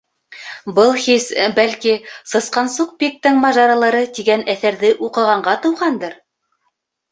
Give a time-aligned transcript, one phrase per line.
[0.77, 1.27] Был хис,
[1.59, 1.93] бәлки,
[2.31, 6.21] «Сысҡансуҡ Пиктың мажаралары» тигән әҫәрҙе уҡығанға тыуғандыр?